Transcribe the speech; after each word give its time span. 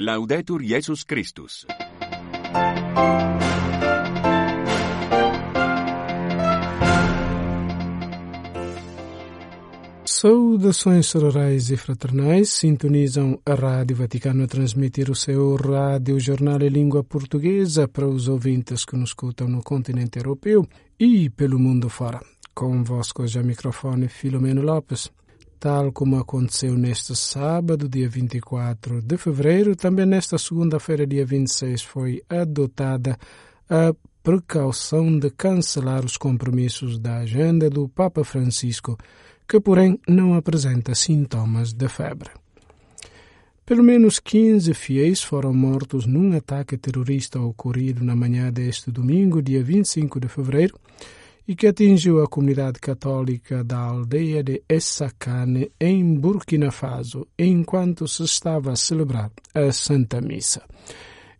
Laudetur 0.00 0.62
Jesus 0.62 1.02
Christus. 1.02 1.66
Saudações 10.04 11.06
sororais 11.06 11.72
e 11.72 11.76
fraternais 11.76 12.50
sintonizam 12.50 13.40
a 13.44 13.54
Rádio 13.54 13.96
Vaticano 13.96 14.44
a 14.44 14.46
transmitir 14.46 15.10
o 15.10 15.16
seu 15.16 15.56
rádio 15.56 16.20
jornal 16.20 16.62
em 16.62 16.68
língua 16.68 17.02
portuguesa 17.02 17.88
para 17.88 18.06
os 18.06 18.28
ouvintes 18.28 18.84
que 18.84 18.96
nos 18.96 19.10
escutam 19.10 19.48
no 19.48 19.64
continente 19.64 20.20
europeu 20.20 20.64
e 20.96 21.28
pelo 21.28 21.58
mundo 21.58 21.88
fora. 21.88 22.20
Convosco 22.54 23.26
já 23.26 23.42
microfone 23.42 24.06
Filomeno 24.06 24.62
Lopes. 24.62 25.10
Tal 25.60 25.90
como 25.90 26.16
aconteceu 26.16 26.78
neste 26.78 27.16
sábado, 27.16 27.88
dia 27.88 28.08
24 28.08 29.02
de 29.02 29.16
fevereiro, 29.16 29.74
também 29.74 30.06
nesta 30.06 30.38
segunda-feira, 30.38 31.04
dia 31.04 31.26
26, 31.26 31.82
foi 31.82 32.22
adotada 32.28 33.18
a 33.68 33.92
precaução 34.22 35.18
de 35.18 35.30
cancelar 35.30 36.04
os 36.04 36.16
compromissos 36.16 36.96
da 36.96 37.18
agenda 37.18 37.68
do 37.68 37.88
Papa 37.88 38.22
Francisco, 38.22 38.96
que, 39.48 39.58
porém, 39.58 39.98
não 40.06 40.34
apresenta 40.34 40.94
sintomas 40.94 41.72
de 41.72 41.88
febre. 41.88 42.30
Pelo 43.66 43.82
menos 43.82 44.20
15 44.20 44.72
fiéis 44.74 45.20
foram 45.22 45.52
mortos 45.52 46.06
num 46.06 46.36
ataque 46.36 46.78
terrorista 46.78 47.40
ocorrido 47.40 48.04
na 48.04 48.14
manhã 48.14 48.52
deste 48.52 48.92
domingo, 48.92 49.42
dia 49.42 49.62
25 49.64 50.20
de 50.20 50.28
fevereiro, 50.28 50.78
e 51.48 51.56
que 51.56 51.66
atingiu 51.66 52.22
a 52.22 52.28
comunidade 52.28 52.78
católica 52.78 53.64
da 53.64 53.78
aldeia 53.78 54.44
de 54.44 54.62
Essakane, 54.68 55.72
em 55.80 56.14
Burkina 56.14 56.70
Faso, 56.70 57.26
enquanto 57.38 58.06
se 58.06 58.22
estava 58.22 58.72
a 58.72 58.76
celebrar 58.76 59.30
a 59.54 59.72
Santa 59.72 60.20
Missa. 60.20 60.62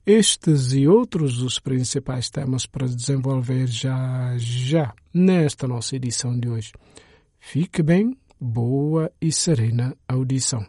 Estes 0.07 0.73
e 0.73 0.89
outros 0.89 1.43
os 1.43 1.59
principais 1.59 2.31
temas 2.31 2.65
para 2.65 2.87
desenvolver 2.89 3.67
já 3.67 4.34
já 4.39 4.95
nesta 5.12 5.69
nossa 5.69 5.95
edição 5.95 6.41
de 6.41 6.48
hoje. 6.48 6.72
Fique 7.39 7.83
bem, 7.83 8.17
boa 8.41 9.12
e 9.20 9.31
serena 9.31 9.95
audição. 10.09 10.67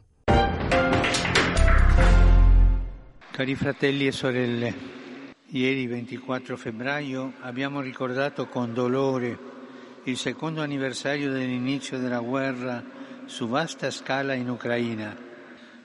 Cari 3.31 3.55
fratelli 3.55 4.09
e 4.09 4.11
sorelle, 4.11 4.75
ieri 5.51 5.87
24 5.87 6.57
febbraio 6.57 7.33
abbiamo 7.41 7.81
ricordato 7.81 8.47
con 8.47 8.73
dolore 8.73 9.37
il 10.03 10.15
secondo 10.15 10.61
anniversario 10.61 11.31
dell'inizio 11.31 11.97
della 11.97 12.19
guerra 12.19 12.83
su 13.25 13.47
vasta 13.47 13.89
scala 13.91 14.33
in 14.33 14.49
Ucraina. 14.49 15.15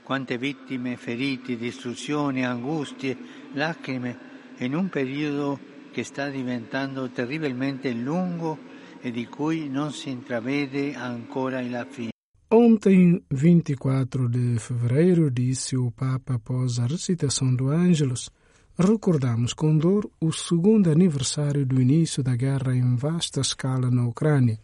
Quante 0.02 0.36
vittime, 0.36 0.96
feriti, 0.96 1.56
distruzioni, 1.56 2.44
angustie, 2.44 3.16
lacrime 3.52 4.32
in 4.58 4.74
un 4.74 4.88
periodo 4.88 5.58
che 5.92 6.04
sta 6.04 6.28
diventando 6.28 7.08
terribilmente 7.08 7.90
lungo 7.92 8.58
e 9.00 9.10
di 9.10 9.26
cui 9.26 9.68
non 9.68 9.92
si 9.92 10.10
intravede 10.10 10.94
ancora 10.94 11.60
la 11.62 11.86
fine. 11.88 12.10
Ontem, 12.48 13.20
24 13.28 14.28
de 14.28 14.58
fevereiro, 14.58 15.30
disse 15.30 15.76
o 15.76 15.90
Papa 15.90 16.34
após 16.34 16.78
a 16.78 16.86
recitação 16.86 17.54
do 17.54 17.68
Ângelus, 17.68 18.30
recordamos 18.78 19.52
com 19.52 19.76
dor 19.76 20.10
o 20.20 20.32
segundo 20.32 20.90
aniversário 20.90 21.64
do 21.64 21.80
início 21.80 22.22
da 22.22 22.34
guerra 22.34 22.74
em 22.74 22.96
vasta 22.96 23.40
escala 23.40 23.90
na 23.90 24.06
Ucrânia. 24.06 24.58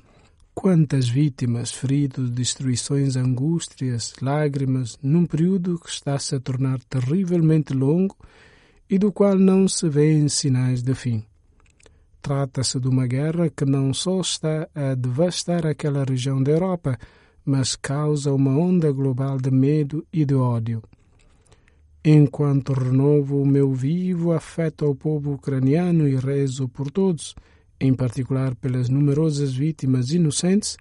Quantas 0.52 1.08
vítimas, 1.08 1.70
feridos, 1.70 2.28
destruições, 2.30 3.16
angústias, 3.16 4.14
lágrimas, 4.20 4.98
num 5.00 5.24
período 5.24 5.78
que 5.78 5.88
está 5.88 6.18
-se 6.18 6.34
a 6.34 6.40
tornar 6.40 6.80
terrivelmente 6.84 7.72
longo 7.72 8.16
e 8.88 8.98
do 8.98 9.12
qual 9.12 9.38
não 9.38 9.68
se 9.68 9.88
vêem 9.88 10.28
sinais 10.28 10.82
de 10.82 10.94
fim. 10.94 11.24
Trata-se 12.20 12.78
de 12.80 12.88
uma 12.88 13.06
guerra 13.06 13.48
que 13.48 13.64
não 13.64 13.94
só 13.94 14.20
está 14.20 14.68
a 14.74 14.94
devastar 14.94 15.64
aquela 15.64 16.04
região 16.04 16.42
da 16.42 16.50
Europa, 16.50 16.98
mas 17.44 17.76
causa 17.76 18.34
uma 18.34 18.50
onda 18.50 18.92
global 18.92 19.38
de 19.38 19.50
medo 19.50 20.04
e 20.12 20.24
de 20.24 20.34
ódio. 20.34 20.82
Enquanto 22.04 22.72
renovo 22.72 23.42
o 23.42 23.46
meu 23.46 23.74
vivo 23.74 24.32
afeto 24.32 24.86
ao 24.86 24.94
povo 24.94 25.34
ucraniano 25.34 26.08
e 26.08 26.16
rezo 26.16 26.66
por 26.66 26.90
todos, 26.90 27.34
em 27.78 27.92
particular 27.92 28.54
pelas 28.54 28.88
numerosas 28.88 29.52
vítimas 29.52 30.10
inocentes, 30.10 30.78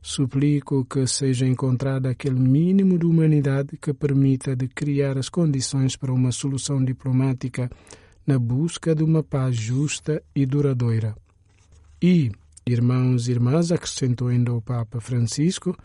suplico 0.00 0.84
que 0.86 1.06
seja 1.06 1.46
encontrado 1.46 2.06
aquele 2.06 2.40
mínimo 2.40 2.98
de 2.98 3.04
humanidade 3.04 3.76
que 3.76 3.92
permita 3.92 4.56
de 4.56 4.66
criar 4.66 5.18
as 5.18 5.28
condições 5.28 5.94
para 5.94 6.12
uma 6.12 6.32
solução 6.32 6.82
diplomática 6.82 7.70
na 8.26 8.38
busca 8.38 8.94
de 8.94 9.04
uma 9.04 9.22
paz 9.22 9.54
justa 9.54 10.22
e 10.34 10.46
duradoura. 10.46 11.14
E, 12.02 12.32
irmãos 12.66 13.28
e 13.28 13.32
irmãs, 13.32 13.70
acrescentou 13.70 14.28
ainda 14.28 14.54
o 14.54 14.62
Papa 14.62 15.02
Francisco, 15.02 15.76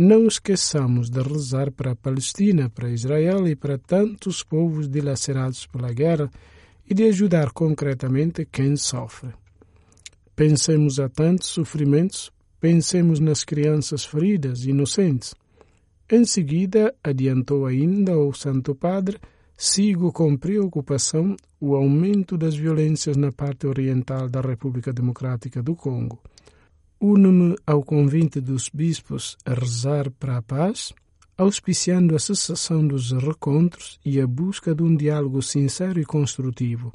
não 0.00 0.26
esqueçamos 0.26 1.10
de 1.10 1.20
rezar 1.20 1.70
para 1.70 1.90
a 1.90 1.94
Palestina, 1.94 2.70
para 2.70 2.88
Israel 2.88 3.46
e 3.46 3.54
para 3.54 3.76
tantos 3.76 4.42
povos 4.42 4.88
dilacerados 4.88 5.66
pela 5.66 5.92
guerra 5.92 6.30
e 6.88 6.94
de 6.94 7.04
ajudar 7.04 7.50
concretamente 7.50 8.46
quem 8.50 8.76
sofre. 8.76 9.28
Pensemos 10.34 10.98
a 10.98 11.06
tantos 11.06 11.48
sofrimentos, 11.48 12.32
pensemos 12.58 13.20
nas 13.20 13.44
crianças 13.44 14.02
feridas, 14.02 14.64
inocentes. 14.64 15.34
Em 16.10 16.24
seguida, 16.24 16.94
adiantou 17.04 17.66
ainda 17.66 18.16
o 18.16 18.32
Santo 18.32 18.74
Padre, 18.74 19.18
sigo 19.54 20.10
com 20.14 20.34
preocupação 20.34 21.36
o 21.60 21.74
aumento 21.74 22.38
das 22.38 22.56
violências 22.56 23.18
na 23.18 23.30
parte 23.30 23.66
oriental 23.66 24.30
da 24.30 24.40
República 24.40 24.94
Democrática 24.94 25.62
do 25.62 25.76
Congo 25.76 26.18
uno-me 27.00 27.56
ao 27.66 27.82
convite 27.82 28.42
dos 28.42 28.68
bispos 28.68 29.38
a 29.46 29.54
rezar 29.54 30.10
para 30.10 30.36
a 30.36 30.42
paz, 30.42 30.92
auspiciando 31.36 32.14
a 32.14 32.18
cessação 32.18 32.86
dos 32.86 33.10
recontros 33.12 33.98
e 34.04 34.20
a 34.20 34.26
busca 34.26 34.74
de 34.74 34.82
um 34.82 34.94
diálogo 34.94 35.40
sincero 35.40 35.98
e 35.98 36.04
construtivo. 36.04 36.92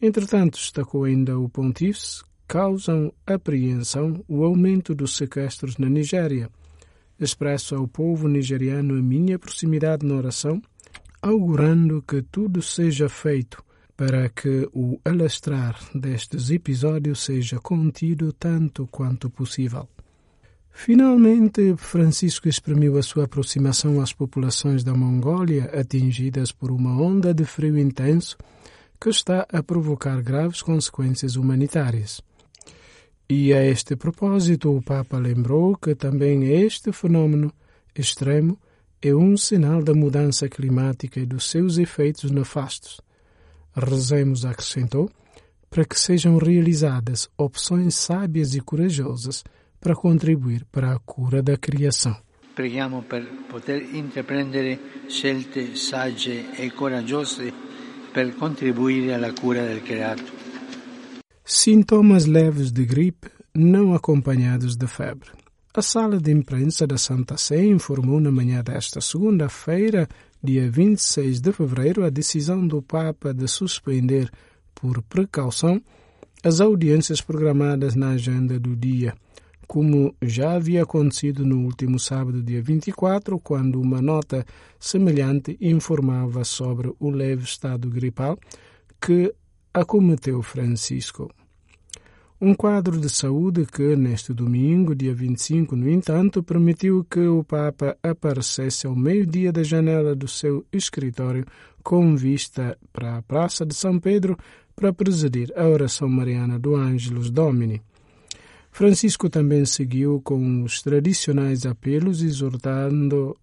Entretanto, 0.00 0.58
destacou 0.58 1.04
ainda 1.04 1.38
o 1.38 1.48
pontífice, 1.48 2.22
causam 2.46 3.10
apreensão 3.26 4.22
o 4.28 4.44
aumento 4.44 4.94
dos 4.94 5.16
sequestros 5.16 5.78
na 5.78 5.88
Nigéria. 5.88 6.50
Expresso 7.18 7.74
ao 7.74 7.88
povo 7.88 8.28
nigeriano 8.28 8.98
a 8.98 9.02
minha 9.02 9.38
proximidade 9.38 10.04
na 10.04 10.16
oração, 10.16 10.60
augurando 11.22 12.02
que 12.02 12.20
tudo 12.20 12.60
seja 12.60 13.08
feito 13.08 13.64
para 14.04 14.28
que 14.30 14.68
o 14.72 14.98
alastrar 15.04 15.78
destes 15.94 16.50
episódios 16.50 17.20
seja 17.20 17.60
contido 17.60 18.32
tanto 18.32 18.88
quanto 18.88 19.30
possível. 19.30 19.88
Finalmente, 20.72 21.76
Francisco 21.76 22.48
exprimiu 22.48 22.98
a 22.98 23.02
sua 23.04 23.26
aproximação 23.26 24.00
às 24.00 24.12
populações 24.12 24.82
da 24.82 24.92
Mongólia 24.92 25.70
atingidas 25.72 26.50
por 26.50 26.72
uma 26.72 27.00
onda 27.00 27.32
de 27.32 27.44
frio 27.44 27.78
intenso 27.78 28.36
que 29.00 29.08
está 29.08 29.46
a 29.52 29.62
provocar 29.62 30.20
graves 30.20 30.62
consequências 30.62 31.36
humanitárias. 31.36 32.20
E 33.30 33.54
a 33.54 33.64
este 33.64 33.94
propósito, 33.94 34.76
o 34.76 34.82
Papa 34.82 35.16
lembrou 35.16 35.76
que 35.76 35.94
também 35.94 36.42
este 36.42 36.90
fenômeno 36.90 37.52
extremo 37.96 38.58
é 39.00 39.14
um 39.14 39.36
sinal 39.36 39.80
da 39.80 39.94
mudança 39.94 40.48
climática 40.48 41.20
e 41.20 41.24
dos 41.24 41.48
seus 41.48 41.78
efeitos 41.78 42.32
nefastos 42.32 43.00
Rezemos, 43.74 44.44
acrescentou, 44.44 45.10
para 45.70 45.84
que 45.84 45.98
sejam 45.98 46.36
realizadas 46.36 47.28
opções 47.36 47.94
sábias 47.94 48.54
e 48.54 48.60
corajosas 48.60 49.42
para 49.80 49.94
contribuir 49.94 50.64
para 50.70 50.92
a 50.92 50.98
cura 50.98 51.42
da 51.42 51.56
criação. 51.56 52.16
Preghiamo 52.54 53.02
per 53.02 53.26
poter 53.48 53.94
intraprendere 53.94 54.78
scelte 55.08 55.74
sagge 55.74 56.50
e 56.58 56.70
coraggiose 56.70 57.52
per 58.12 58.34
contribuire 58.36 59.14
alla 59.14 59.32
cura 59.32 59.64
del 59.64 59.82
creato. 59.82 60.30
Sintomas 61.42 62.26
leves 62.26 62.70
de 62.70 62.84
gripe 62.84 63.30
não 63.54 63.94
acompanhados 63.94 64.76
de 64.76 64.86
febre. 64.86 65.30
A 65.74 65.80
sala 65.80 66.20
de 66.20 66.30
imprensa 66.30 66.86
da 66.86 66.98
Santa 66.98 67.38
Sé 67.38 67.64
informou 67.64 68.20
na 68.20 68.30
manhã 68.30 68.62
desta 68.62 69.00
segunda-feira 69.00 70.06
dia 70.42 70.68
26 70.70 71.40
de 71.40 71.52
fevereiro, 71.52 72.04
a 72.04 72.10
decisão 72.10 72.66
do 72.66 72.82
Papa 72.82 73.32
de 73.32 73.46
suspender, 73.46 74.30
por 74.74 75.00
precaução, 75.02 75.80
as 76.42 76.60
audiências 76.60 77.20
programadas 77.20 77.94
na 77.94 78.10
agenda 78.10 78.58
do 78.58 78.74
dia, 78.74 79.14
como 79.68 80.14
já 80.20 80.54
havia 80.54 80.82
acontecido 80.82 81.46
no 81.46 81.60
último 81.60 81.98
sábado, 81.98 82.42
dia 82.42 82.60
24, 82.60 83.38
quando 83.38 83.80
uma 83.80 84.02
nota 84.02 84.44
semelhante 84.80 85.56
informava 85.60 86.42
sobre 86.42 86.92
o 86.98 87.10
leve 87.10 87.44
estado 87.44 87.88
gripal 87.88 88.36
que 89.00 89.32
acometeu 89.72 90.42
Francisco. 90.42 91.30
Um 92.44 92.54
quadro 92.54 92.98
de 92.98 93.08
saúde 93.08 93.64
que, 93.64 93.94
neste 93.94 94.34
domingo, 94.34 94.96
dia 94.96 95.14
25, 95.14 95.76
no 95.76 95.88
entanto, 95.88 96.42
permitiu 96.42 97.06
que 97.08 97.20
o 97.20 97.44
Papa 97.44 97.96
aparecesse 98.02 98.84
ao 98.84 98.96
meio-dia 98.96 99.52
da 99.52 99.62
janela 99.62 100.12
do 100.12 100.26
seu 100.26 100.66
escritório 100.72 101.44
com 101.84 102.16
vista 102.16 102.76
para 102.92 103.16
a 103.16 103.22
Praça 103.22 103.64
de 103.64 103.76
São 103.76 104.00
Pedro 104.00 104.36
para 104.74 104.92
presidir 104.92 105.52
a 105.56 105.68
oração 105.68 106.08
mariana 106.08 106.58
do 106.58 106.74
Ângelus 106.74 107.30
Domini. 107.30 107.80
Francisco 108.72 109.30
também 109.30 109.64
seguiu 109.64 110.20
com 110.20 110.64
os 110.64 110.82
tradicionais 110.82 111.64
apelos, 111.64 112.24
exortando 112.24 113.36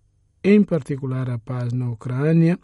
em 0.44 0.62
particular 0.62 1.30
a 1.30 1.40
paz 1.40 1.72
na 1.72 1.90
Ucrânia, 1.90 2.60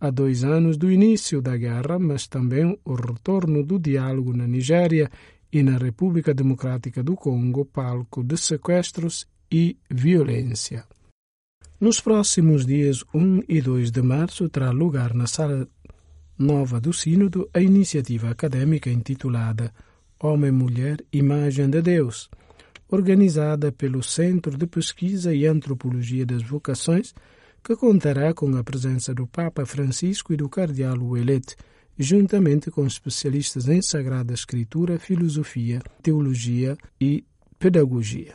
há 0.00 0.08
dois 0.08 0.44
anos 0.44 0.78
do 0.78 0.90
início 0.90 1.42
da 1.42 1.58
guerra, 1.58 1.98
mas 1.98 2.26
também 2.26 2.78
o 2.86 2.94
retorno 2.94 3.62
do 3.62 3.78
diálogo 3.78 4.34
na 4.34 4.46
Nigéria 4.46 5.10
e 5.54 5.62
na 5.62 5.78
República 5.78 6.34
Democrática 6.34 7.00
do 7.00 7.14
Congo, 7.14 7.64
palco 7.64 8.24
de 8.24 8.36
sequestros 8.36 9.24
e 9.48 9.78
violência. 9.88 10.84
Nos 11.80 12.00
próximos 12.00 12.66
dias 12.66 13.04
1 13.14 13.42
e 13.48 13.60
2 13.60 13.92
de 13.92 14.02
março 14.02 14.48
terá 14.48 14.72
lugar 14.72 15.14
na 15.14 15.28
Sala 15.28 15.68
Nova 16.36 16.80
do 16.80 16.92
Sínodo 16.92 17.48
a 17.54 17.60
iniciativa 17.60 18.30
acadêmica 18.30 18.90
intitulada 18.90 19.72
Homem, 20.20 20.50
Mulher, 20.50 20.96
Imagem 21.12 21.70
de 21.70 21.80
Deus, 21.80 22.28
organizada 22.88 23.70
pelo 23.70 24.02
Centro 24.02 24.58
de 24.58 24.66
Pesquisa 24.66 25.32
e 25.32 25.46
Antropologia 25.46 26.26
das 26.26 26.42
Vocações, 26.42 27.14
que 27.62 27.76
contará 27.76 28.34
com 28.34 28.56
a 28.56 28.64
presença 28.64 29.14
do 29.14 29.24
Papa 29.28 29.64
Francisco 29.64 30.32
e 30.32 30.36
do 30.36 30.48
Cardeal 30.48 30.98
Ouellet, 31.00 31.54
juntamente 31.98 32.70
com 32.70 32.86
especialistas 32.86 33.68
em 33.68 33.80
Sagrada 33.80 34.32
Escritura, 34.32 34.98
Filosofia, 34.98 35.80
Teologia 36.02 36.76
e 37.00 37.24
Pedagogia. 37.58 38.34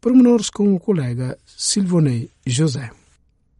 Pormenores 0.00 0.50
com 0.50 0.74
o 0.74 0.80
colega 0.80 1.38
Silvonei 1.44 2.30
José. 2.46 2.90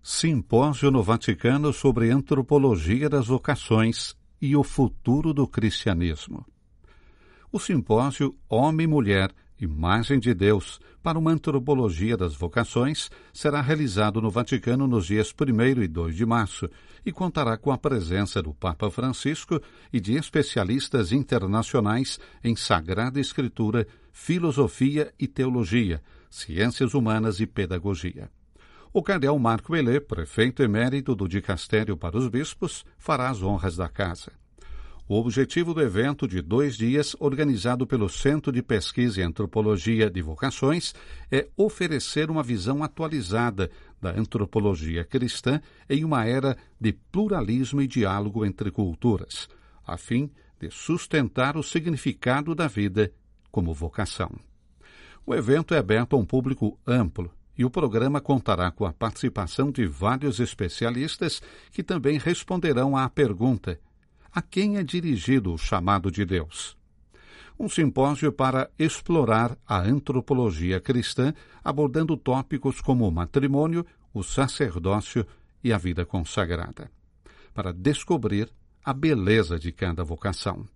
Simpósio 0.02 0.90
no 0.90 1.02
Vaticano 1.02 1.72
sobre 1.72 2.10
Antropologia 2.10 3.08
das 3.08 3.26
Vocações 3.26 4.14
e 4.40 4.54
o 4.54 4.62
Futuro 4.62 5.34
do 5.34 5.46
Cristianismo 5.46 6.46
o 7.56 7.58
simpósio 7.58 8.34
Homem-Mulher, 8.48 9.30
Imagem 9.58 10.18
de 10.18 10.34
Deus, 10.34 10.78
para 11.02 11.18
uma 11.18 11.30
antropologia 11.30 12.14
das 12.14 12.34
vocações, 12.34 13.10
será 13.32 13.62
realizado 13.62 14.20
no 14.20 14.30
Vaticano 14.30 14.86
nos 14.86 15.06
dias 15.06 15.32
1 15.32 15.82
e 15.82 15.88
2 15.88 16.14
de 16.14 16.26
março 16.26 16.68
e 17.06 17.10
contará 17.10 17.56
com 17.56 17.72
a 17.72 17.78
presença 17.78 18.42
do 18.42 18.52
Papa 18.52 18.90
Francisco 18.90 19.58
e 19.90 19.98
de 19.98 20.14
especialistas 20.14 21.10
internacionais 21.10 22.20
em 22.44 22.54
Sagrada 22.54 23.18
Escritura, 23.18 23.86
Filosofia 24.12 25.14
e 25.18 25.26
Teologia, 25.26 26.02
Ciências 26.28 26.92
Humanas 26.92 27.40
e 27.40 27.46
Pedagogia. 27.46 28.28
O 28.92 29.02
cardeal 29.02 29.38
Marco 29.38 29.74
Elê, 29.74 30.00
prefeito 30.00 30.62
emérito 30.62 31.14
do 31.14 31.26
Dicastério 31.26 31.96
para 31.96 32.16
os 32.18 32.28
Bispos, 32.28 32.84
fará 32.98 33.30
as 33.30 33.42
honras 33.42 33.76
da 33.76 33.88
casa. 33.88 34.32
O 35.08 35.20
objetivo 35.20 35.72
do 35.72 35.80
evento 35.80 36.26
de 36.26 36.42
dois 36.42 36.76
dias, 36.76 37.14
organizado 37.20 37.86
pelo 37.86 38.08
Centro 38.08 38.50
de 38.50 38.60
Pesquisa 38.60 39.20
e 39.20 39.22
Antropologia 39.22 40.10
de 40.10 40.20
Vocações, 40.20 40.92
é 41.30 41.46
oferecer 41.56 42.28
uma 42.28 42.42
visão 42.42 42.82
atualizada 42.82 43.70
da 44.02 44.10
antropologia 44.10 45.04
cristã 45.04 45.60
em 45.88 46.04
uma 46.04 46.24
era 46.24 46.56
de 46.80 46.92
pluralismo 46.92 47.80
e 47.80 47.86
diálogo 47.86 48.44
entre 48.44 48.68
culturas, 48.72 49.48
a 49.86 49.96
fim 49.96 50.28
de 50.58 50.72
sustentar 50.72 51.56
o 51.56 51.62
significado 51.62 52.52
da 52.52 52.66
vida 52.66 53.12
como 53.52 53.72
vocação. 53.72 54.32
O 55.24 55.32
evento 55.36 55.72
é 55.72 55.78
aberto 55.78 56.16
a 56.16 56.18
um 56.18 56.24
público 56.24 56.80
amplo 56.84 57.30
e 57.56 57.64
o 57.64 57.70
programa 57.70 58.20
contará 58.20 58.72
com 58.72 58.84
a 58.84 58.92
participação 58.92 59.70
de 59.70 59.86
vários 59.86 60.40
especialistas 60.40 61.40
que 61.70 61.84
também 61.84 62.18
responderão 62.18 62.96
à 62.96 63.08
pergunta 63.08 63.78
a 64.36 64.42
quem 64.42 64.76
é 64.76 64.82
dirigido 64.82 65.54
o 65.54 65.56
chamado 65.56 66.10
de 66.10 66.22
Deus. 66.22 66.76
Um 67.58 67.70
simpósio 67.70 68.30
para 68.30 68.70
explorar 68.78 69.56
a 69.66 69.80
antropologia 69.80 70.78
cristã, 70.78 71.32
abordando 71.64 72.18
tópicos 72.18 72.82
como 72.82 73.08
o 73.08 73.10
matrimônio, 73.10 73.86
o 74.12 74.22
sacerdócio 74.22 75.26
e 75.64 75.72
a 75.72 75.78
vida 75.78 76.04
consagrada, 76.04 76.90
para 77.54 77.72
descobrir 77.72 78.50
a 78.84 78.92
beleza 78.92 79.58
de 79.58 79.72
cada 79.72 80.04
vocação. 80.04 80.68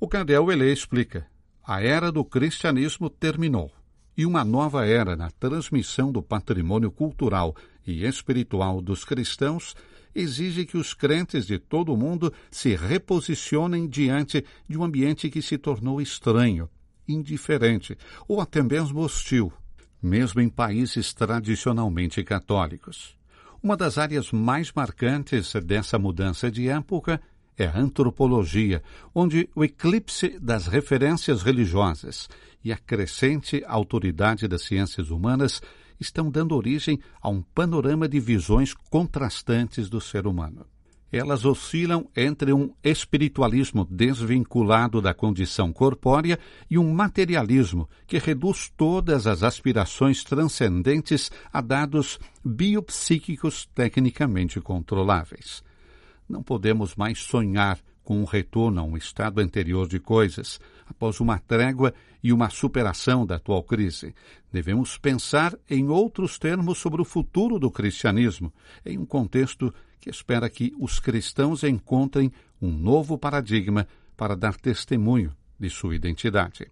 O 0.00 0.08
Cardeal 0.08 0.50
Elê 0.50 0.72
explica: 0.72 1.26
a 1.62 1.82
era 1.82 2.10
do 2.10 2.24
cristianismo 2.24 3.10
terminou 3.10 3.70
e 4.16 4.24
uma 4.24 4.42
nova 4.42 4.86
era 4.86 5.14
na 5.14 5.30
transmissão 5.30 6.10
do 6.10 6.22
patrimônio 6.22 6.90
cultural 6.90 7.54
e 7.86 8.06
espiritual 8.06 8.80
dos 8.80 9.04
cristãos 9.04 9.76
exige 10.14 10.64
que 10.64 10.76
os 10.76 10.94
crentes 10.94 11.46
de 11.46 11.58
todo 11.58 11.92
o 11.92 11.96
mundo 11.96 12.32
se 12.50 12.74
reposicionem 12.74 13.88
diante 13.88 14.44
de 14.68 14.78
um 14.78 14.84
ambiente 14.84 15.30
que 15.30 15.42
se 15.42 15.56
tornou 15.56 16.00
estranho, 16.00 16.68
indiferente 17.08 17.96
ou 18.28 18.40
até 18.40 18.62
mesmo 18.62 19.00
hostil, 19.00 19.52
mesmo 20.02 20.40
em 20.40 20.48
países 20.48 21.12
tradicionalmente 21.12 22.22
católicos. 22.24 23.16
Uma 23.62 23.76
das 23.76 23.98
áreas 23.98 24.32
mais 24.32 24.72
marcantes 24.72 25.52
dessa 25.64 25.98
mudança 25.98 26.50
de 26.50 26.68
época 26.68 27.20
é 27.58 27.66
a 27.66 27.78
antropologia, 27.78 28.82
onde 29.14 29.50
o 29.54 29.62
eclipse 29.62 30.38
das 30.40 30.66
referências 30.66 31.42
religiosas 31.42 32.26
e 32.64 32.72
a 32.72 32.78
crescente 32.78 33.62
autoridade 33.66 34.48
das 34.48 34.62
ciências 34.62 35.10
humanas 35.10 35.60
estão 36.00 36.30
dando 36.30 36.56
origem 36.56 36.98
a 37.20 37.28
um 37.28 37.42
panorama 37.42 38.08
de 38.08 38.18
visões 38.18 38.74
contrastantes 38.74 39.88
do 39.88 40.00
ser 40.00 40.26
humano. 40.26 40.66
Elas 41.12 41.44
oscilam 41.44 42.08
entre 42.16 42.52
um 42.52 42.72
espiritualismo 42.84 43.84
desvinculado 43.84 45.02
da 45.02 45.12
condição 45.12 45.72
corpórea 45.72 46.38
e 46.70 46.78
um 46.78 46.92
materialismo 46.92 47.88
que 48.06 48.18
reduz 48.18 48.72
todas 48.76 49.26
as 49.26 49.42
aspirações 49.42 50.22
transcendentes 50.22 51.30
a 51.52 51.60
dados 51.60 52.18
biopsíquicos 52.44 53.66
tecnicamente 53.74 54.60
controláveis. 54.60 55.64
Não 56.28 56.44
podemos 56.44 56.94
mais 56.94 57.18
sonhar 57.18 57.80
com 58.10 58.22
um 58.22 58.24
retorno 58.24 58.80
a 58.80 58.82
um 58.82 58.96
estado 58.96 59.40
anterior 59.40 59.86
de 59.86 60.00
coisas, 60.00 60.58
após 60.84 61.20
uma 61.20 61.38
trégua 61.38 61.94
e 62.20 62.32
uma 62.32 62.50
superação 62.50 63.24
da 63.24 63.36
atual 63.36 63.62
crise. 63.62 64.12
Devemos 64.52 64.98
pensar 64.98 65.56
em 65.70 65.88
outros 65.88 66.36
termos 66.36 66.78
sobre 66.78 67.00
o 67.00 67.04
futuro 67.04 67.56
do 67.56 67.70
cristianismo, 67.70 68.52
em 68.84 68.98
um 68.98 69.06
contexto 69.06 69.72
que 70.00 70.10
espera 70.10 70.50
que 70.50 70.74
os 70.76 70.98
cristãos 70.98 71.62
encontrem 71.62 72.32
um 72.60 72.72
novo 72.72 73.16
paradigma 73.16 73.86
para 74.16 74.34
dar 74.34 74.56
testemunho 74.56 75.32
de 75.56 75.70
sua 75.70 75.94
identidade. 75.94 76.66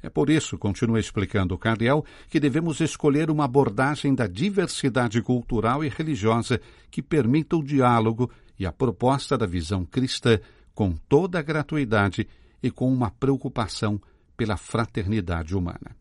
É 0.00 0.08
por 0.08 0.30
isso, 0.30 0.56
continua 0.56 1.00
explicando 1.00 1.52
o 1.52 1.58
Cardeal, 1.58 2.04
que 2.28 2.38
devemos 2.38 2.80
escolher 2.80 3.28
uma 3.28 3.46
abordagem 3.46 4.14
da 4.14 4.28
diversidade 4.28 5.20
cultural 5.20 5.82
e 5.82 5.88
religiosa 5.88 6.60
que 6.92 7.02
permita 7.02 7.56
o 7.56 7.64
diálogo 7.64 8.30
e 8.56 8.64
a 8.64 8.70
proposta 8.70 9.36
da 9.36 9.46
visão 9.46 9.84
cristã 9.84 10.38
com 10.76 10.92
toda 11.08 11.38
a 11.38 11.42
gratuidade 11.42 12.28
e 12.62 12.70
com 12.70 12.92
uma 12.92 13.10
preocupação 13.10 13.98
pela 14.36 14.58
fraternidade 14.58 15.56
humana. 15.56 15.96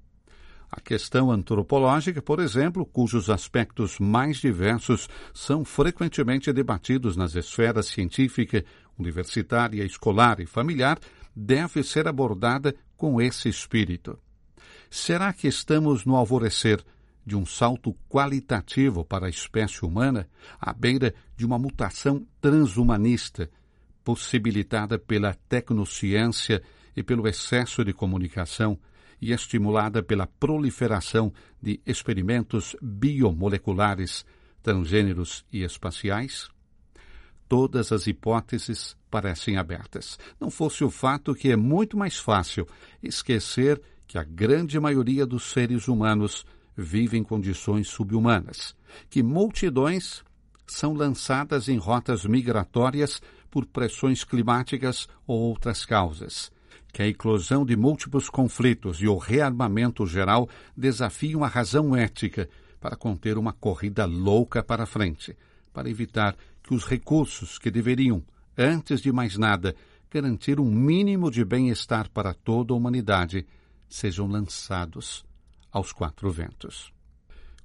A 0.69 0.81
questão 0.81 1.31
antropológica, 1.31 2.21
por 2.21 2.41
exemplo, 2.41 2.85
cujos 2.85 3.29
aspectos 3.29 3.97
mais 3.99 4.37
diversos 4.37 5.07
são 5.33 5.63
frequentemente 5.63 6.51
debatidos 6.51 7.15
nas 7.15 7.35
esferas 7.35 7.85
científica, 7.85 8.65
universitária, 8.99 9.85
escolar 9.85 10.41
e 10.41 10.45
familiar, 10.45 10.99
deve 11.33 11.81
ser 11.81 12.05
abordada 12.05 12.75
com 12.97 13.21
esse 13.21 13.47
espírito. 13.47 14.19
Será 14.89 15.31
que 15.31 15.47
estamos 15.47 16.03
no 16.03 16.17
alvorecer 16.17 16.83
de 17.25 17.37
um 17.37 17.45
salto 17.45 17.95
qualitativo 18.09 19.05
para 19.05 19.27
a 19.27 19.29
espécie 19.29 19.85
humana, 19.85 20.27
à 20.59 20.73
beira 20.73 21.13
de 21.37 21.45
uma 21.45 21.57
mutação 21.57 22.27
transhumanista, 22.41 23.49
possibilitada 24.05 24.99
pela 24.99 25.33
tecnociência 25.49 26.61
e 26.95 27.03
pelo 27.03 27.27
excesso 27.27 27.83
de 27.83 27.91
comunicação 27.91 28.79
e 29.19 29.33
estimulada 29.33 30.03
pela 30.03 30.27
proliferação 30.27 31.33
de 31.61 31.81
experimentos 31.85 32.75
biomoleculares, 32.81 34.23
transgêneros 34.61 35.43
e 35.51 35.63
espaciais? 35.63 36.47
Todas 37.49 37.91
as 37.91 38.07
hipóteses 38.07 38.95
parecem 39.09 39.57
abertas. 39.57 40.19
Não 40.39 40.49
fosse 40.49 40.83
o 40.83 40.89
fato 40.89 41.33
que 41.33 41.51
é 41.51 41.55
muito 41.55 41.97
mais 41.97 42.17
fácil 42.17 42.67
esquecer 43.01 43.81
que 44.07 44.17
a 44.17 44.23
grande 44.23 44.79
maioria 44.79 45.25
dos 45.25 45.51
seres 45.51 45.87
humanos 45.87 46.45
vive 46.77 47.17
em 47.17 47.23
condições 47.23 47.87
subhumanas, 47.87 48.75
que 49.09 49.23
multidões 49.23 50.23
são 50.67 50.93
lançadas 50.93 51.69
em 51.69 51.77
rotas 51.77 52.25
migratórias 52.25 53.21
por 53.55 53.65
pressões 53.65 54.25
climáticas 54.25 55.07
ou 55.25 55.39
outras 55.39 55.85
causas, 55.85 56.51
que 56.91 57.01
a 57.01 57.07
eclosão 57.07 57.65
de 57.65 57.73
múltiplos 57.77 58.29
conflitos 58.29 59.01
e 59.01 59.07
o 59.07 59.17
rearmamento 59.17 60.05
geral 60.05 60.49
desafiam 60.75 61.41
a 61.41 61.47
razão 61.47 61.95
ética 61.95 62.49
para 62.81 62.97
conter 62.97 63.37
uma 63.37 63.53
corrida 63.53 64.03
louca 64.03 64.61
para 64.61 64.85
frente, 64.85 65.37
para 65.71 65.89
evitar 65.89 66.35
que 66.61 66.73
os 66.73 66.83
recursos 66.83 67.57
que 67.57 67.71
deveriam, 67.71 68.21
antes 68.57 68.99
de 68.99 69.09
mais 69.09 69.37
nada, 69.37 69.73
garantir 70.11 70.59
um 70.59 70.69
mínimo 70.69 71.31
de 71.31 71.45
bem-estar 71.45 72.09
para 72.09 72.33
toda 72.33 72.73
a 72.73 72.75
humanidade, 72.75 73.47
sejam 73.87 74.27
lançados 74.27 75.23
aos 75.71 75.93
quatro 75.93 76.29
ventos. 76.29 76.91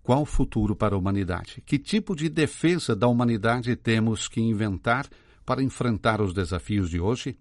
Qual 0.05 0.25
futuro 0.25 0.77
para 0.77 0.95
a 0.95 0.99
humanidade? 0.99 1.61
Que 1.67 1.81
tipo 1.81 2.15
de 2.15 2.29
defesa 2.29 2.95
da 2.95 3.09
humanidade 3.09 3.75
temos 3.75 4.29
que 4.29 4.41
inventar 4.41 5.09
para 5.51 5.65
enfrentar 5.65 6.21
os 6.21 6.33
desafios 6.33 6.89
de 6.89 7.01
hoje? 7.01 7.37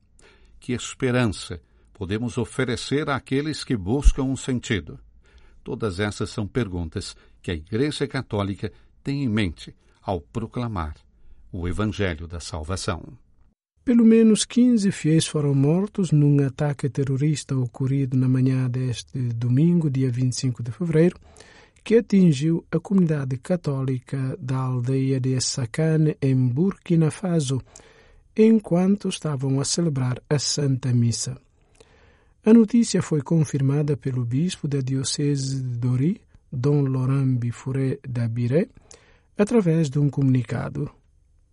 Que 0.59 0.73
esperança 0.73 1.61
podemos 1.93 2.39
oferecer 2.39 3.07
àqueles 3.07 3.63
que 3.63 3.77
buscam 3.77 4.23
um 4.23 4.35
sentido? 4.35 4.99
Todas 5.63 5.99
essas 5.99 6.31
são 6.31 6.47
perguntas 6.47 7.15
que 7.39 7.51
a 7.51 7.53
Igreja 7.53 8.07
Católica 8.07 8.73
tem 9.03 9.23
em 9.23 9.29
mente 9.29 9.75
ao 10.01 10.19
proclamar 10.19 10.95
o 11.51 11.67
Evangelho 11.67 12.25
da 12.25 12.39
Salvação. 12.39 13.15
Pelo 13.85 14.03
menos 14.03 14.43
15 14.43 14.91
fiéis 14.91 15.27
foram 15.27 15.53
mortos 15.53 16.11
num 16.11 16.43
ataque 16.43 16.89
terrorista 16.89 17.55
ocorrido 17.55 18.17
na 18.17 18.27
manhã 18.27 18.67
deste 18.67 19.19
domingo, 19.19 19.87
dia 19.87 20.09
25 20.09 20.63
de 20.63 20.71
fevereiro, 20.71 21.15
que 21.83 21.97
atingiu 21.97 22.65
a 22.71 22.79
comunidade 22.79 23.37
católica 23.37 24.35
da 24.39 24.57
aldeia 24.57 25.19
de 25.19 25.33
Essakane, 25.33 26.17
em 26.19 26.35
Burkina 26.47 27.11
Faso, 27.11 27.61
enquanto 28.41 29.09
estavam 29.09 29.59
a 29.59 29.65
celebrar 29.65 30.21
a 30.29 30.39
Santa 30.39 30.93
Missa. 30.93 31.37
A 32.45 32.53
notícia 32.53 33.01
foi 33.01 33.21
confirmada 33.21 33.97
pelo 33.97 34.23
bispo 34.23 34.65
da 34.65 34.79
Diocese 34.79 35.61
de 35.61 35.77
Dori, 35.77 36.21
Dom 36.49 36.83
Laurent 36.83 37.37
Bifuré 37.37 37.99
Dabiré, 38.07 38.69
através 39.37 39.89
de 39.89 39.99
um 39.99 40.09
comunicado. 40.09 40.89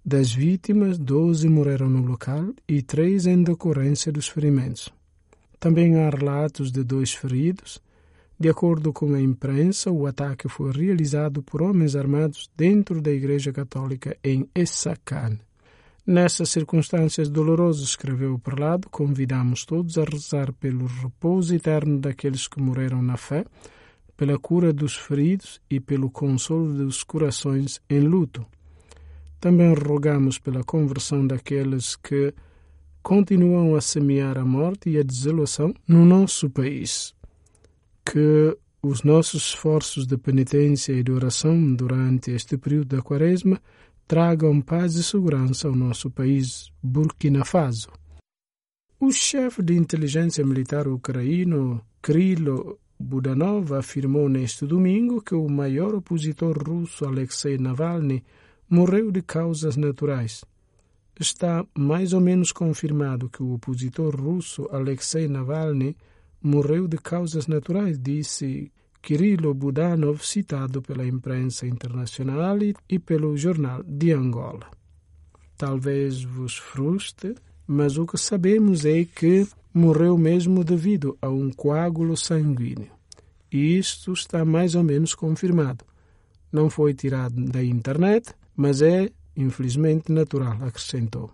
Das 0.05 0.33
vítimas, 0.33 0.97
12 0.97 1.49
morreram 1.49 1.90
no 1.90 2.07
local 2.07 2.55
e 2.69 2.81
três 2.81 3.26
em 3.26 3.43
decorrência 3.43 4.12
dos 4.12 4.28
ferimentos. 4.28 4.88
Também 5.59 5.97
há 5.97 6.09
relatos 6.09 6.71
de 6.71 6.85
dois 6.85 7.12
feridos. 7.12 7.83
De 8.38 8.49
acordo 8.49 8.93
com 8.93 9.12
a 9.14 9.21
imprensa, 9.21 9.90
o 9.90 10.07
ataque 10.07 10.49
foi 10.49 10.71
realizado 10.71 11.43
por 11.43 11.62
homens 11.62 11.97
armados 11.97 12.49
dentro 12.57 13.02
da 13.02 13.11
Igreja 13.11 13.52
Católica 13.52 14.16
em 14.23 14.49
Essakan. 14.55 15.38
Nessas 16.06 16.50
circunstâncias 16.50 17.28
dolorosas, 17.28 17.82
escreveu 17.82 18.34
o 18.34 18.38
prelado, 18.38 18.88
convidamos 18.88 19.64
todos 19.64 19.98
a 19.98 20.04
rezar 20.04 20.52
pelo 20.52 20.86
repouso 20.86 21.52
eterno 21.52 21.98
daqueles 21.98 22.46
que 22.46 22.62
morreram 22.62 23.02
na 23.02 23.16
fé, 23.16 23.44
pela 24.16 24.38
cura 24.38 24.72
dos 24.72 24.94
feridos 24.96 25.60
e 25.68 25.80
pelo 25.80 26.08
consolo 26.08 26.72
dos 26.72 27.02
corações 27.02 27.82
em 27.90 27.98
luto. 27.98 28.46
Também 29.40 29.75
rogamos 29.75 30.38
pela 30.38 30.62
conversão 30.62 31.26
daqueles 31.26 31.96
que 31.96 32.32
continuam 33.02 33.75
a 33.75 33.80
semear 33.80 34.38
a 34.38 34.44
morte 34.44 34.90
e 34.90 34.98
a 34.98 35.02
desolação 35.02 35.75
no 35.88 36.04
nosso 36.04 36.48
país. 36.48 37.16
Que 38.04 38.56
os 38.80 39.02
nossos 39.02 39.48
esforços 39.48 40.06
de 40.06 40.16
penitência 40.16 40.92
e 40.92 41.02
de 41.02 41.10
oração 41.10 41.75
durante 41.75 42.30
este 42.30 42.56
período 42.56 42.96
da 42.96 43.02
Quaresma 43.02 43.60
tragam 44.06 44.60
paz 44.60 44.94
e 44.94 45.02
segurança 45.02 45.66
ao 45.66 45.75
nosso 45.75 46.08
país, 46.10 46.70
Burkina 46.80 47.44
Faso. 47.44 47.90
O 49.00 49.10
chefe 49.10 49.62
de 49.62 49.75
inteligência 49.75 50.44
militar 50.46 50.86
ucraíno, 50.86 51.82
Krilo 52.00 52.78
Budanov, 52.98 53.75
afirmou 53.75 54.28
neste 54.28 54.64
domingo 54.64 55.20
que 55.20 55.34
o 55.34 55.48
maior 55.48 55.94
opositor 55.94 56.56
russo, 56.56 57.04
Alexei 57.04 57.58
Navalny, 57.58 58.22
morreu 58.70 59.10
de 59.10 59.22
causas 59.22 59.76
naturais. 59.76 60.44
Está 61.18 61.66
mais 61.76 62.12
ou 62.12 62.20
menos 62.20 62.52
confirmado 62.52 63.28
que 63.28 63.42
o 63.42 63.54
opositor 63.54 64.14
russo, 64.14 64.68
Alexei 64.70 65.26
Navalny, 65.26 65.96
morreu 66.40 66.86
de 66.86 66.96
causas 66.96 67.48
naturais, 67.48 67.98
disse 67.98 68.70
Kirilo 69.06 69.54
Budanov, 69.54 70.18
citado 70.25 70.82
pela 70.82 71.06
imprensa 71.06 71.64
internacional 71.64 72.58
e 72.88 72.98
pelo 72.98 73.36
jornal 73.36 73.80
de 73.84 74.10
Angola. 74.10 74.68
Talvez 75.56 76.25
vos 76.25 76.56
frustre, 76.56 77.36
mas 77.68 77.98
o 77.98 78.04
que 78.04 78.18
sabemos 78.18 78.84
é 78.84 79.04
que 79.04 79.46
morreu 79.72 80.18
mesmo 80.18 80.64
devido 80.64 81.16
a 81.22 81.28
um 81.28 81.52
coágulo 81.52 82.16
sanguíneo. 82.16 82.90
E 83.52 83.78
isto 83.78 84.12
está 84.12 84.44
mais 84.44 84.75
ou 84.75 84.82
menos 84.82 85.14
confirmado. 85.14 85.84
Não 86.50 86.68
foi 86.68 86.92
tirado 86.92 87.40
da 87.44 87.62
internet, 87.62 88.34
mas 88.56 88.82
é, 88.82 89.08
infelizmente, 89.36 90.10
natural, 90.10 90.58
acrescentou. 90.62 91.30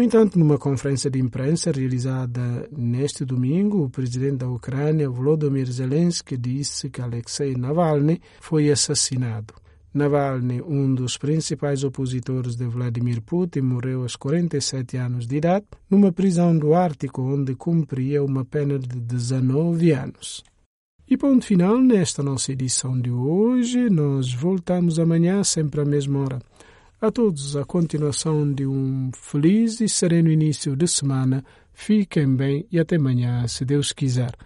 No 0.00 0.04
entanto, 0.04 0.38
numa 0.38 0.56
conferência 0.56 1.10
de 1.10 1.18
imprensa 1.18 1.70
realizada 1.70 2.66
neste 2.74 3.22
domingo, 3.22 3.84
o 3.84 3.90
presidente 3.90 4.38
da 4.38 4.48
Ucrânia, 4.48 5.10
Volodymyr 5.10 5.70
Zelensky, 5.70 6.38
disse 6.38 6.88
que 6.88 7.02
Alexei 7.02 7.54
Navalny 7.54 8.18
foi 8.40 8.70
assassinado. 8.70 9.52
Navalny, 9.92 10.62
um 10.62 10.94
dos 10.94 11.18
principais 11.18 11.84
opositores 11.84 12.56
de 12.56 12.64
Vladimir 12.64 13.20
Putin, 13.20 13.60
morreu 13.60 14.00
aos 14.00 14.16
47 14.16 14.96
anos 14.96 15.26
de 15.26 15.36
idade 15.36 15.66
numa 15.90 16.10
prisão 16.10 16.56
do 16.56 16.72
Ártico, 16.72 17.20
onde 17.20 17.54
cumpria 17.54 18.24
uma 18.24 18.42
pena 18.42 18.78
de 18.78 18.98
19 18.98 19.90
anos. 19.90 20.42
E 21.06 21.14
ponto 21.14 21.44
final 21.44 21.78
nesta 21.78 22.22
nossa 22.22 22.52
edição 22.52 22.98
de 22.98 23.10
hoje. 23.10 23.90
Nós 23.90 24.32
voltamos 24.32 24.98
amanhã, 24.98 25.44
sempre 25.44 25.82
à 25.82 25.84
mesma 25.84 26.20
hora. 26.20 26.38
A 27.02 27.10
todos 27.10 27.56
a 27.56 27.64
continuação 27.64 28.52
de 28.52 28.66
um 28.66 29.10
feliz 29.14 29.80
e 29.80 29.88
sereno 29.88 30.30
início 30.30 30.76
de 30.76 30.86
semana. 30.86 31.42
Fiquem 31.72 32.36
bem 32.36 32.66
e 32.70 32.78
até 32.78 32.96
amanhã, 32.96 33.48
se 33.48 33.64
Deus 33.64 33.90
quiser. 33.90 34.36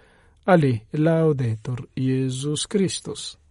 Ali, 0.47 0.81
Laudetur 0.93 1.89
Jesus 1.97 2.65
Christus. 2.65 3.44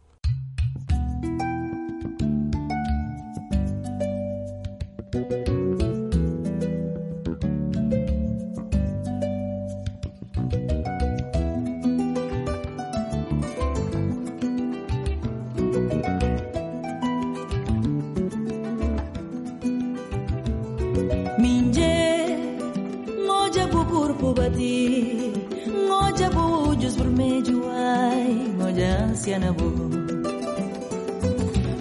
se 29.23 29.33
anabou 29.33 29.71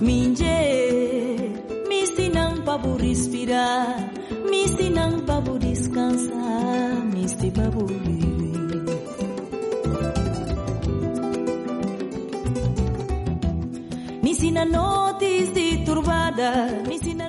Minje, 0.00 0.58
misi 1.88 2.28
nang 2.30 2.62
pabu 2.62 2.94
respirar 2.98 3.98
misi 4.50 4.90
nang 4.90 5.26
pabu 5.26 5.58
descansar 5.58 7.02
misi 7.14 7.50
pabu 7.50 7.82
viver 7.86 8.42
Me 14.22 14.32
sina 14.34 14.64
noites 14.64 15.50
turbada 15.86 16.50
misi 16.86 17.10
sina 17.10 17.26